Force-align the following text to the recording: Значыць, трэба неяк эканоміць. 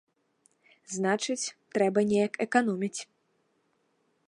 Значыць, 0.93 1.51
трэба 1.77 1.99
неяк 2.13 2.33
эканоміць. 2.49 2.99